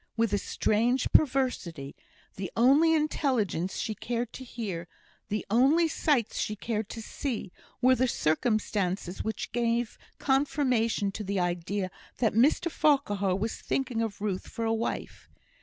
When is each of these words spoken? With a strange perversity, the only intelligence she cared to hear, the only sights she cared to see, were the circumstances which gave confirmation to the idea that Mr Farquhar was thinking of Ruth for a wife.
With 0.17 0.33
a 0.33 0.39
strange 0.39 1.11
perversity, 1.11 1.95
the 2.35 2.51
only 2.57 2.95
intelligence 2.95 3.77
she 3.77 3.93
cared 3.93 4.33
to 4.33 4.43
hear, 4.43 4.87
the 5.29 5.45
only 5.51 5.87
sights 5.87 6.39
she 6.39 6.55
cared 6.55 6.89
to 6.89 7.03
see, 7.03 7.51
were 7.83 7.93
the 7.93 8.07
circumstances 8.07 9.23
which 9.23 9.51
gave 9.51 9.99
confirmation 10.17 11.11
to 11.11 11.23
the 11.23 11.39
idea 11.39 11.91
that 12.17 12.33
Mr 12.33 12.71
Farquhar 12.71 13.35
was 13.35 13.57
thinking 13.61 14.01
of 14.01 14.21
Ruth 14.21 14.47
for 14.47 14.65
a 14.65 14.73
wife. 14.73 15.29